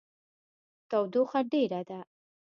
تودوخه 0.89 1.39
ډیره 1.51 1.81
ده 1.89 1.99